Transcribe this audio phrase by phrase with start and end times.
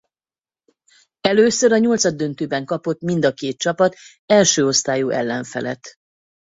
[1.21, 5.95] Először a nyolcaddöntőben kapott mind a két csapat első osztályú ellenfelet.